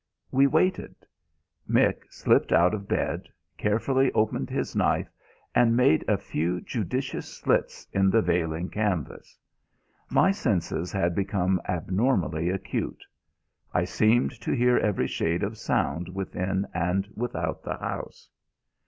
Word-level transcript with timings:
We 0.31 0.47
waited. 0.47 0.95
Mick 1.69 2.11
slipped 2.11 2.51
out 2.51 2.73
of 2.73 2.87
bed, 2.87 3.29
carefully 3.55 4.11
opened 4.13 4.49
his 4.49 4.75
knife 4.75 5.11
and 5.53 5.77
made 5.77 6.03
a 6.07 6.17
few 6.17 6.59
judicious 6.61 7.31
slits 7.31 7.85
in 7.93 8.09
the 8.09 8.23
veiling 8.23 8.69
canvas. 8.69 9.37
My 10.09 10.31
senses 10.31 10.91
had 10.91 11.13
become 11.13 11.61
abnormally 11.69 12.49
acute. 12.49 13.03
I 13.75 13.83
seemed 13.83 14.31
to 14.41 14.53
hear 14.53 14.77
every 14.79 15.05
shade 15.05 15.43
of 15.43 15.59
sound 15.59 16.09
within 16.15 16.65
and 16.73 17.07
without 17.15 17.61
the 17.61 17.77
house. 17.77 18.27